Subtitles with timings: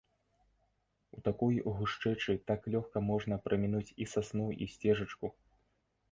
[1.17, 5.31] У такой гушчэчы так лёгка можна прамінуць і сасну і сцежачку.